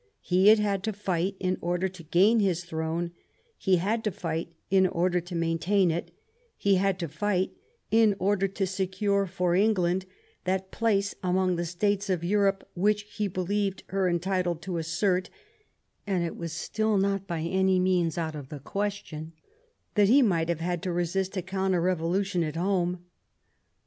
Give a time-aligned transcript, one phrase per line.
[0.23, 3.11] He had had to fight in order to gain his throne,
[3.55, 6.09] he had to fight in order to maintain it,
[6.57, 7.51] he had to fight
[7.91, 10.07] in order to secure for England
[10.45, 15.29] that place among the states of Europe which he believed her entitled to assert,
[16.07, 19.33] and it was still not by any means out of the question
[19.93, 23.05] that he might have had to resist a counter revolution at home.